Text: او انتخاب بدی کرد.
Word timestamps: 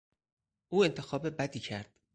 او 0.69 0.83
انتخاب 0.83 1.29
بدی 1.37 1.59
کرد. 1.59 1.95